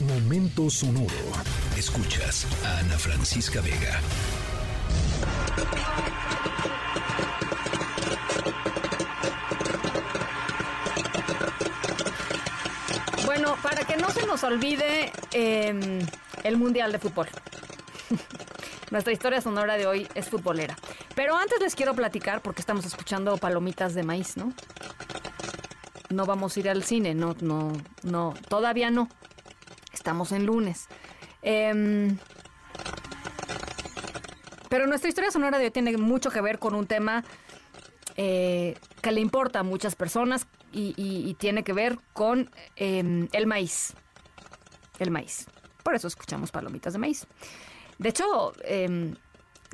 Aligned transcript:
Momento 0.00 0.70
sonoro. 0.70 1.08
Escuchas 1.76 2.46
a 2.64 2.78
Ana 2.78 2.96
Francisca 2.96 3.60
Vega. 3.60 4.00
Bueno, 13.26 13.56
para 13.60 13.84
que 13.84 13.96
no 13.96 14.10
se 14.10 14.24
nos 14.24 14.44
olvide 14.44 15.10
em, 15.32 16.06
el 16.44 16.56
Mundial 16.56 16.92
de 16.92 17.00
Fútbol. 17.00 17.26
Nuestra 18.92 19.12
historia 19.12 19.40
sonora 19.40 19.76
de 19.76 19.88
hoy 19.88 20.06
es 20.14 20.28
futbolera. 20.28 20.76
Pero 21.16 21.36
antes 21.36 21.58
les 21.60 21.74
quiero 21.74 21.94
platicar, 21.94 22.40
porque 22.40 22.60
estamos 22.60 22.86
escuchando 22.86 23.36
palomitas 23.36 23.94
de 23.94 24.04
maíz, 24.04 24.36
¿no? 24.36 24.52
No 26.10 26.24
vamos 26.24 26.56
a 26.56 26.60
ir 26.60 26.70
al 26.70 26.84
cine, 26.84 27.14
no, 27.16 27.34
no, 27.40 27.72
no, 28.04 28.34
todavía 28.48 28.92
no. 28.92 29.08
Estamos 30.08 30.32
en 30.32 30.46
lunes. 30.46 30.86
Em, 31.42 32.16
pero 34.70 34.86
nuestra 34.86 35.10
historia 35.10 35.30
sonora 35.30 35.58
de 35.58 35.66
hoy 35.66 35.70
tiene 35.70 35.94
mucho 35.98 36.30
que 36.30 36.40
ver 36.40 36.58
con 36.58 36.74
un 36.74 36.86
tema 36.86 37.26
eh, 38.16 38.78
que 39.02 39.12
le 39.12 39.20
importa 39.20 39.58
a 39.58 39.62
muchas 39.64 39.96
personas 39.96 40.46
y, 40.72 41.34
tiene 41.38 41.62
que 41.62 41.74
ver 41.74 41.98
con 42.14 42.50
em, 42.76 43.28
el 43.32 43.46
maíz. 43.46 43.92
El 44.98 45.10
maíz. 45.10 45.44
Por 45.82 45.94
eso 45.94 46.08
escuchamos 46.08 46.52
palomitas 46.52 46.94
de 46.94 47.00
maíz. 47.00 47.26
De 47.98 48.08
hecho, 48.08 48.54
em, 48.64 49.14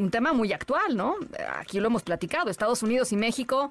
un 0.00 0.10
tema 0.10 0.32
muy 0.32 0.52
actual, 0.52 0.96
¿no? 0.96 1.14
Aquí 1.60 1.78
lo 1.78 1.86
hemos 1.86 2.02
platicado. 2.02 2.50
Estados 2.50 2.82
Unidos 2.82 3.12
y 3.12 3.16
México 3.16 3.70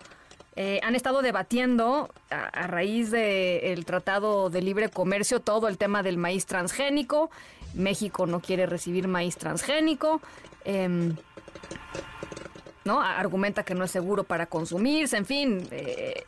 eh, 0.55 0.79
han 0.83 0.95
estado 0.95 1.21
debatiendo 1.21 2.13
a, 2.29 2.67
raíz 2.67 3.09
del 3.11 3.85
Tratado 3.85 4.49
de 4.49 4.61
Libre 4.61 4.89
Comercio 4.89 5.39
todo 5.39 5.67
el 5.67 5.77
tema 5.77 6.03
del 6.03 6.17
maíz 6.17 6.45
transgénico. 6.45 7.31
México 7.73 8.27
no 8.27 8.39
quiere 8.39 8.65
recibir 8.65 9.07
maíz 9.07 9.37
transgénico. 9.37 10.21
em, 10.65 11.15
¿no? 12.85 13.01
Argumenta 13.01 13.63
que 13.63 13.75
no 13.75 13.85
es 13.85 13.91
seguro 13.91 14.25
para 14.25 14.45
consumirse, 14.47 15.15
en 15.15 15.25
fin, 15.25 15.67
eh, 15.71 16.25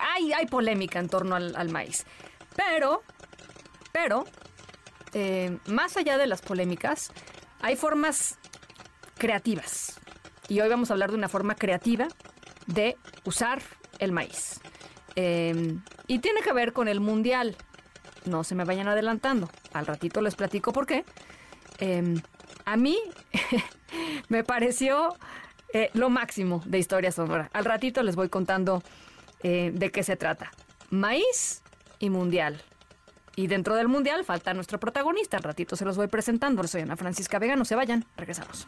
hay, 0.00 0.32
hay 0.32 0.46
polémica 0.46 1.00
en 1.00 1.08
torno 1.08 1.34
al, 1.34 1.56
al 1.56 1.70
maíz. 1.70 2.06
Pero, 2.54 3.02
pero, 3.92 4.24
eh, 5.12 5.58
más 5.66 5.96
allá 5.96 6.16
de 6.18 6.26
las 6.26 6.40
polémicas, 6.40 7.10
hay 7.60 7.76
formas 7.76 8.38
creativas. 9.16 9.98
Y 10.48 10.60
hoy 10.60 10.68
vamos 10.68 10.90
a 10.90 10.94
hablar 10.94 11.10
de 11.10 11.16
una 11.16 11.28
forma 11.28 11.54
creativa 11.54 12.08
de 12.68 12.96
usar 13.24 13.60
el 13.98 14.12
maíz. 14.12 14.60
Eh, 15.16 15.76
y 16.06 16.20
tiene 16.20 16.42
que 16.42 16.52
ver 16.52 16.72
con 16.72 16.86
el 16.86 17.00
mundial. 17.00 17.56
No 18.24 18.44
se 18.44 18.54
me 18.54 18.64
vayan 18.64 18.86
adelantando. 18.86 19.50
Al 19.72 19.86
ratito 19.86 20.20
les 20.20 20.36
platico 20.36 20.72
por 20.72 20.86
qué. 20.86 21.04
Eh, 21.80 22.14
a 22.64 22.76
mí 22.76 22.98
me 24.28 24.44
pareció 24.44 25.16
eh, 25.72 25.90
lo 25.94 26.10
máximo 26.10 26.62
de 26.64 26.78
historia 26.78 27.12
sonora. 27.12 27.50
Al 27.52 27.64
ratito 27.64 28.02
les 28.02 28.16
voy 28.16 28.28
contando 28.28 28.82
eh, 29.42 29.70
de 29.74 29.90
qué 29.90 30.02
se 30.02 30.16
trata. 30.16 30.50
Maíz 30.90 31.62
y 31.98 32.10
mundial. 32.10 32.62
Y 33.36 33.46
dentro 33.46 33.76
del 33.76 33.88
mundial 33.88 34.24
falta 34.24 34.54
nuestro 34.54 34.80
protagonista. 34.80 35.36
Al 35.36 35.42
ratito 35.42 35.76
se 35.76 35.84
los 35.84 35.96
voy 35.96 36.08
presentando. 36.08 36.66
Soy 36.66 36.82
Ana 36.82 36.96
Francisca 36.96 37.38
Vega. 37.38 37.54
No 37.54 37.64
se 37.64 37.76
vayan. 37.76 38.04
Regresamos. 38.16 38.66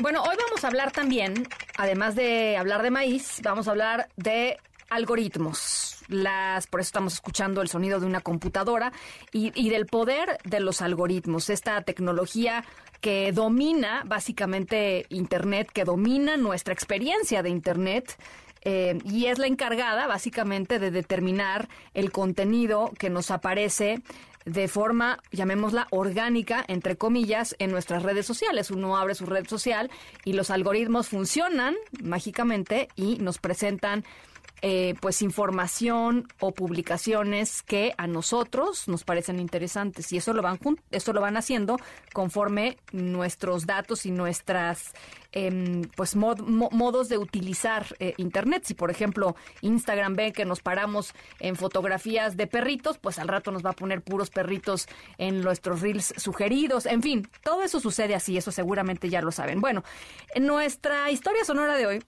Bueno, 0.00 0.22
hoy 0.22 0.36
vamos 0.46 0.62
a 0.62 0.68
hablar 0.68 0.92
también, 0.92 1.48
además 1.78 2.14
de 2.14 2.56
hablar 2.58 2.82
de 2.82 2.90
maíz, 2.90 3.40
vamos 3.42 3.66
a 3.66 3.70
hablar 3.70 4.08
de 4.16 4.58
algoritmos. 4.90 6.04
Las, 6.08 6.66
por 6.66 6.80
eso 6.80 6.88
estamos 6.88 7.14
escuchando 7.14 7.62
el 7.62 7.68
sonido 7.68 7.98
de 7.98 8.06
una 8.06 8.20
computadora 8.20 8.92
y, 9.32 9.52
y 9.60 9.70
del 9.70 9.86
poder 9.86 10.38
de 10.44 10.60
los 10.60 10.82
algoritmos, 10.82 11.48
esta 11.50 11.80
tecnología 11.82 12.62
que 13.00 13.32
domina 13.32 14.02
básicamente 14.06 15.06
Internet, 15.08 15.70
que 15.72 15.84
domina 15.84 16.36
nuestra 16.36 16.74
experiencia 16.74 17.42
de 17.42 17.50
Internet. 17.50 18.16
eh, 18.62 18.98
y 19.04 19.26
es 19.26 19.38
la 19.38 19.46
encargada 19.46 20.06
básicamente 20.08 20.78
de 20.78 20.90
determinar 20.90 21.68
el 21.94 22.10
contenido 22.10 22.92
que 22.98 23.10
nos 23.10 23.30
aparece 23.30 24.02
de 24.46 24.68
forma, 24.68 25.18
llamémosla, 25.32 25.88
orgánica, 25.90 26.64
entre 26.68 26.96
comillas, 26.96 27.56
en 27.58 27.72
nuestras 27.72 28.04
redes 28.04 28.26
sociales. 28.26 28.70
Uno 28.70 28.96
abre 28.96 29.14
su 29.14 29.26
red 29.26 29.46
social 29.46 29.90
y 30.24 30.32
los 30.32 30.50
algoritmos 30.50 31.08
funcionan 31.08 31.74
mágicamente 32.02 32.88
y 32.94 33.16
nos 33.16 33.38
presentan 33.38 34.04
eh, 34.62 34.94
pues 35.00 35.22
información 35.22 36.26
o 36.40 36.52
publicaciones 36.52 37.62
que 37.62 37.92
a 37.98 38.06
nosotros 38.06 38.88
nos 38.88 39.04
parecen 39.04 39.38
interesantes. 39.38 40.12
Y 40.12 40.16
eso 40.16 40.32
lo 40.32 40.42
van 40.42 40.58
eso 40.90 41.12
lo 41.12 41.20
van 41.20 41.36
haciendo 41.36 41.76
conforme 42.12 42.78
nuestros 42.92 43.66
datos 43.66 44.06
y 44.06 44.10
nuestras 44.10 44.92
em, 45.32 45.82
pues 45.96 46.16
mo- 46.16 46.34
modos 46.36 47.08
de 47.08 47.18
utilizar 47.18 47.94
eh, 47.98 48.14
internet. 48.16 48.62
Si 48.64 48.74
por 48.74 48.90
ejemplo 48.90 49.36
Instagram 49.60 50.14
ve 50.14 50.32
que 50.32 50.44
nos 50.46 50.60
paramos 50.60 51.12
en 51.40 51.56
fotografías 51.56 52.36
de 52.36 52.46
perritos 52.46 52.96
pues 52.98 53.18
al 53.18 53.28
rato 53.28 53.50
nos 53.52 53.62
va 53.64 53.70
a 53.70 53.74
poner 53.74 54.00
puros 54.02 54.30
perritos 54.30 54.88
en 55.18 55.42
nuestros 55.42 55.82
reels 55.82 56.14
sugeridos. 56.16 56.86
En 56.86 57.02
fin 57.02 57.28
todo 57.42 57.62
eso 57.62 57.80
sucede 57.80 58.14
así 58.14 58.38
eso 58.38 58.50
seguramente 58.50 59.10
ya 59.10 59.20
lo 59.20 59.30
saben. 59.32 59.60
Bueno 59.60 59.84
en 60.34 60.46
nuestra 60.46 61.10
historia 61.10 61.44
sonora 61.44 61.76
de 61.76 61.86
hoy 61.86 62.04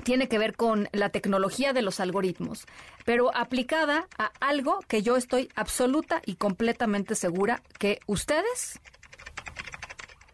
tiene 0.00 0.28
que 0.28 0.38
ver 0.38 0.56
con 0.56 0.88
la 0.92 1.10
tecnología 1.10 1.72
de 1.72 1.82
los 1.82 2.00
algoritmos, 2.00 2.66
pero 3.04 3.34
aplicada 3.36 4.08
a 4.18 4.32
algo 4.40 4.80
que 4.88 5.02
yo 5.02 5.16
estoy 5.16 5.48
absoluta 5.54 6.22
y 6.26 6.34
completamente 6.34 7.14
segura 7.14 7.62
que 7.78 8.00
ustedes, 8.06 8.80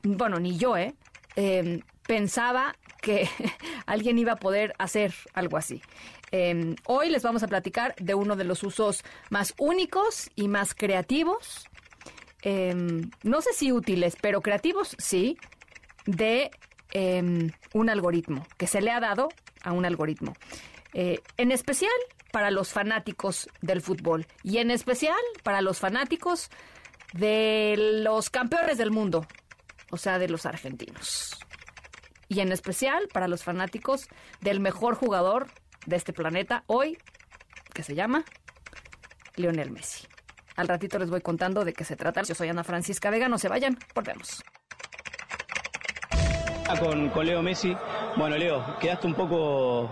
bueno, 0.03 0.39
ni 0.39 0.57
yo, 0.57 0.77
¿eh? 0.77 0.95
Eh, 1.37 1.83
pensaba 2.07 2.77
que 3.01 3.29
alguien 3.87 4.19
iba 4.19 4.33
a 4.33 4.37
poder 4.37 4.75
hacer 4.79 5.15
algo 5.35 5.57
así. 5.57 5.83
Eh, 6.33 6.75
hoy 6.87 7.09
les 7.09 7.23
vamos 7.23 7.43
a 7.43 7.49
platicar 7.49 7.95
de 7.97 8.15
uno 8.15 8.37
de 8.37 8.45
los 8.45 8.63
usos 8.63 9.05
más 9.31 9.55
únicos 9.59 10.31
y 10.35 10.49
más 10.49 10.75
creativos, 10.75 11.69
eh, 12.43 12.75
no 13.23 13.41
sé 13.41 13.53
si 13.53 13.73
útiles, 13.73 14.17
pero 14.21 14.41
creativos 14.41 14.97
sí, 14.99 15.39
de 16.07 16.51
un 17.75 17.91
algoritmo, 17.91 18.47
que 18.57 18.67
se 18.67 18.81
le 18.81 18.91
ha 18.91 19.01
dado 19.01 19.29
a 19.67 19.73
un 19.73 19.85
algoritmo. 19.85 20.33
Eh, 20.95 21.21
en 21.37 21.53
especial 21.53 21.93
para 22.33 22.51
los 22.51 22.73
fanáticos 22.73 23.51
del 23.61 23.83
fútbol 23.83 24.27
y 24.43 24.59
en 24.59 24.71
especial 24.71 25.19
para 25.43 25.61
los 25.61 25.79
fanáticos 25.79 26.49
de 27.13 28.03
los 28.03 28.31
campeones 28.31 28.79
del 28.79 28.91
mundo, 28.91 29.27
o 29.91 29.97
sea, 29.97 30.19
de 30.19 30.29
los 30.29 30.47
argentinos. 30.47 31.39
Y 32.29 32.41
en 32.41 32.53
especial 32.53 33.09
para 33.13 33.29
los 33.29 33.45
fanáticos 33.45 34.09
del 34.41 34.61
mejor 34.61 34.95
jugador 34.95 35.49
de 35.85 35.97
este 35.97 36.13
planeta 36.13 36.65
hoy, 36.67 36.99
que 37.75 37.83
se 37.83 37.95
llama 37.95 38.25
Lionel 39.37 39.71
Messi. 39.71 40.07
Al 40.57 40.69
ratito 40.69 40.99
les 40.99 41.11
voy 41.11 41.21
contando 41.21 41.65
de 41.65 41.73
qué 41.73 41.85
se 41.85 41.97
trata. 41.97 42.23
Yo 42.23 42.35
soy 42.35 42.49
Ana 42.49 42.65
Francisca 42.65 43.11
Vega, 43.11 43.29
no 43.29 43.39
se 43.39 43.49
vayan, 43.49 43.77
volvemos. 43.95 44.43
Con, 46.81 47.11
con 47.11 47.27
Leo 47.27 47.43
Messi. 47.43 47.77
Bueno, 48.17 48.37
Leo, 48.37 48.65
quedaste 48.81 49.07
un 49.07 49.15
poco 49.15 49.91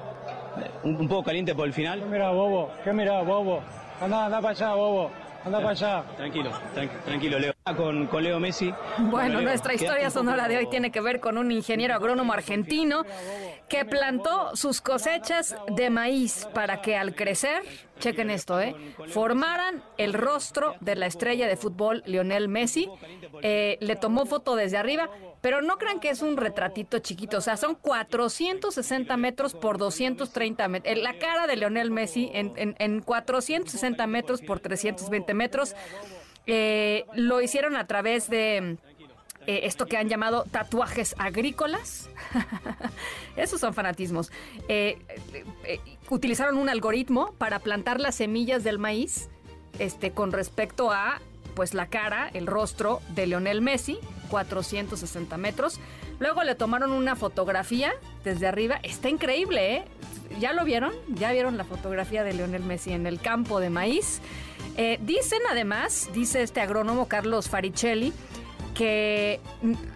un, 0.82 0.96
un 0.96 1.08
poco 1.08 1.24
caliente 1.24 1.54
por 1.54 1.66
el 1.66 1.72
¿Qué 1.72 1.82
final. 1.82 2.02
mirá, 2.06 2.30
bobo? 2.30 2.70
¿Qué 2.82 2.92
mirá, 2.92 3.20
bobo? 3.22 3.60
Anda, 4.00 4.26
anda 4.26 4.40
para 4.40 4.50
allá, 4.52 4.74
bobo. 4.74 5.10
Anda 5.44 5.58
para 5.58 5.70
allá. 5.70 6.02
Tranquilo, 6.16 6.50
tranqui- 6.74 7.02
tranquilo, 7.04 7.38
Leo. 7.38 7.52
Ah, 7.66 7.74
Con, 7.74 8.06
con 8.06 8.22
Leo 8.22 8.40
Messi. 8.40 8.72
Bueno, 8.98 9.40
Leo, 9.40 9.48
nuestra 9.48 9.74
historia 9.74 10.08
sonora 10.10 10.48
de 10.48 10.56
hoy 10.56 10.68
tiene 10.70 10.90
que 10.90 11.00
ver 11.02 11.20
con 11.20 11.36
un 11.36 11.50
ingeniero 11.52 11.94
agrónomo 11.94 12.32
argentino 12.32 13.04
que 13.68 13.84
plantó 13.84 14.56
sus 14.56 14.80
cosechas 14.80 15.54
de 15.68 15.90
maíz 15.90 16.46
para 16.54 16.80
que 16.82 16.96
al 16.96 17.14
crecer, 17.14 17.62
chequen 18.00 18.30
esto, 18.30 18.58
¿eh? 18.60 18.74
formaran 19.08 19.82
el 19.98 20.14
rostro 20.14 20.74
de 20.80 20.94
la 20.96 21.06
estrella 21.06 21.46
de 21.46 21.56
fútbol 21.56 22.02
Lionel 22.06 22.48
Messi. 22.48 22.88
Eh, 23.42 23.76
le 23.80 23.96
tomó 23.96 24.24
foto 24.26 24.56
desde 24.56 24.76
arriba, 24.78 25.08
pero 25.44 25.60
no 25.60 25.76
crean 25.76 26.00
que 26.00 26.08
es 26.08 26.22
un 26.22 26.38
retratito 26.38 27.00
chiquito, 27.00 27.36
o 27.36 27.40
sea, 27.42 27.58
son 27.58 27.74
460 27.74 29.14
metros 29.18 29.52
por 29.52 29.76
230 29.76 30.68
metros. 30.68 30.96
La 30.96 31.18
cara 31.18 31.46
de 31.46 31.54
Lionel 31.56 31.90
Messi 31.90 32.30
en, 32.32 32.54
en, 32.56 32.74
en 32.78 33.02
460 33.02 34.06
metros 34.06 34.40
por 34.40 34.60
320 34.60 35.34
metros. 35.34 35.76
Eh, 36.46 37.04
lo 37.12 37.42
hicieron 37.42 37.76
a 37.76 37.86
través 37.86 38.30
de 38.30 38.78
eh, 39.46 39.60
esto 39.64 39.84
que 39.84 39.98
han 39.98 40.08
llamado 40.08 40.44
tatuajes 40.50 41.14
agrícolas. 41.18 42.08
Esos 43.36 43.60
son 43.60 43.74
fanatismos. 43.74 44.32
Eh, 44.68 44.96
eh, 45.64 45.78
utilizaron 46.08 46.56
un 46.56 46.70
algoritmo 46.70 47.34
para 47.36 47.58
plantar 47.58 48.00
las 48.00 48.14
semillas 48.14 48.64
del 48.64 48.78
maíz 48.78 49.28
este, 49.78 50.10
con 50.10 50.32
respecto 50.32 50.90
a 50.90 51.20
pues 51.54 51.74
la 51.74 51.88
cara, 51.88 52.30
el 52.32 52.46
rostro 52.46 53.02
de 53.10 53.26
Leonel 53.26 53.60
Messi, 53.60 53.98
460 54.24 55.36
metros. 55.36 55.80
Luego 56.18 56.42
le 56.42 56.54
tomaron 56.54 56.92
una 56.92 57.16
fotografía 57.16 57.92
desde 58.24 58.46
arriba. 58.46 58.78
Está 58.82 59.08
increíble, 59.08 59.76
¿eh? 59.76 59.84
¿Ya 60.40 60.52
lo 60.52 60.64
vieron? 60.64 60.92
¿Ya 61.08 61.32
vieron 61.32 61.56
la 61.56 61.64
fotografía 61.64 62.24
de 62.24 62.32
Leonel 62.32 62.64
Messi 62.64 62.92
en 62.92 63.06
el 63.06 63.20
campo 63.20 63.60
de 63.60 63.70
maíz? 63.70 64.20
Eh, 64.76 64.98
dicen 65.02 65.40
además, 65.50 66.10
dice 66.12 66.42
este 66.42 66.60
agrónomo 66.60 67.06
Carlos 67.06 67.48
Faricelli, 67.48 68.12
que 68.74 69.40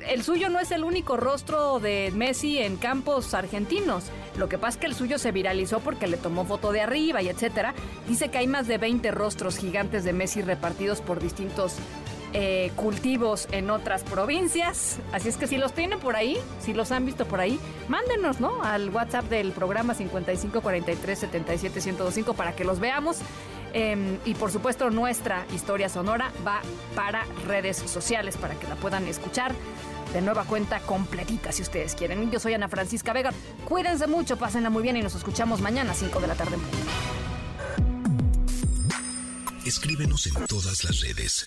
el 0.08 0.22
suyo 0.22 0.48
no 0.48 0.60
es 0.60 0.70
el 0.70 0.84
único 0.84 1.16
rostro 1.16 1.80
de 1.80 2.12
Messi 2.14 2.58
en 2.58 2.76
campos 2.76 3.34
argentinos. 3.34 4.04
Lo 4.36 4.48
que 4.48 4.56
pasa 4.56 4.76
es 4.76 4.76
que 4.76 4.86
el 4.86 4.94
suyo 4.94 5.18
se 5.18 5.32
viralizó 5.32 5.80
porque 5.80 6.06
le 6.06 6.16
tomó 6.16 6.44
foto 6.44 6.70
de 6.70 6.80
arriba 6.80 7.20
y 7.20 7.28
etcétera. 7.28 7.74
Dice 8.06 8.28
que 8.28 8.38
hay 8.38 8.46
más 8.46 8.68
de 8.68 8.78
20 8.78 9.10
rostros 9.10 9.58
gigantes 9.58 10.04
de 10.04 10.12
Messi 10.12 10.42
repartidos 10.42 11.00
por 11.00 11.20
distintos 11.20 11.74
eh, 12.32 12.70
cultivos 12.76 13.48
en 13.52 13.70
otras 13.70 14.02
provincias. 14.04 14.98
Así 15.12 15.28
es 15.28 15.36
que 15.36 15.46
si 15.46 15.56
los 15.56 15.72
tienen 15.72 15.98
por 15.98 16.16
ahí, 16.16 16.38
si 16.60 16.74
los 16.74 16.92
han 16.92 17.06
visto 17.06 17.26
por 17.26 17.40
ahí, 17.40 17.58
mándenos, 17.88 18.40
¿no? 18.40 18.62
Al 18.62 18.90
WhatsApp 18.90 19.24
del 19.26 19.52
programa 19.52 19.94
5543 19.94 21.24
para 22.36 22.54
que 22.54 22.64
los 22.64 22.80
veamos. 22.80 23.18
Em, 23.72 24.18
y 24.24 24.34
por 24.34 24.50
supuesto 24.50 24.90
nuestra 24.90 25.46
historia 25.54 25.88
sonora 25.88 26.32
va 26.46 26.62
para 26.94 27.26
redes 27.46 27.76
sociales 27.76 28.36
para 28.36 28.54
que 28.54 28.66
la 28.66 28.76
puedan 28.76 29.06
escuchar 29.06 29.54
de 30.12 30.22
nueva 30.22 30.44
cuenta 30.44 30.80
completita 30.80 31.52
si 31.52 31.62
ustedes 31.62 31.94
quieren. 31.94 32.30
Yo 32.30 32.40
soy 32.40 32.54
Ana 32.54 32.68
Francisca 32.68 33.12
Vega. 33.12 33.32
Cuídense 33.66 34.06
mucho, 34.06 34.36
pásenla 34.36 34.70
muy 34.70 34.82
bien 34.82 34.96
y 34.96 35.02
nos 35.02 35.14
escuchamos 35.14 35.60
mañana 35.60 35.92
a 35.92 35.94
5 35.94 36.20
de 36.20 36.26
la 36.26 36.34
tarde. 36.34 36.56
Escríbenos 39.64 40.26
en 40.26 40.46
todas 40.46 40.84
las 40.84 41.00
redes. 41.00 41.46